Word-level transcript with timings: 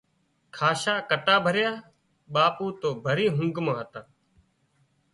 کاشا 0.55 0.95
ڪٽا 1.09 1.35
ڀريا 1.45 1.71
ٻاپو 2.33 2.65
تو 2.81 2.89
ڀري 3.05 3.25
اونگھ 3.35 3.59
مان 3.65 3.75
هتا 3.79 4.01